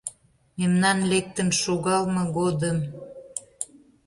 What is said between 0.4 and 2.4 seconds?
Мемнан лектын шогалме